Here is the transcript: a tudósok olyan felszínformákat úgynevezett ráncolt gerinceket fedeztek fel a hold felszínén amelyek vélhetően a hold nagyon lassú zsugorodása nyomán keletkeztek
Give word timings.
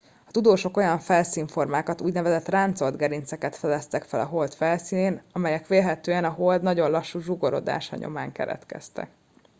a 0.27 0.31
tudósok 0.31 0.77
olyan 0.77 0.99
felszínformákat 0.99 2.01
úgynevezett 2.01 2.47
ráncolt 2.47 2.97
gerinceket 2.97 3.55
fedeztek 3.55 4.03
fel 4.03 4.19
a 4.19 4.23
hold 4.25 4.53
felszínén 4.53 5.21
amelyek 5.31 5.67
vélhetően 5.67 6.23
a 6.25 6.29
hold 6.31 6.61
nagyon 6.61 6.91
lassú 6.91 7.19
zsugorodása 7.19 7.95
nyomán 7.95 8.31
keletkeztek 8.31 9.09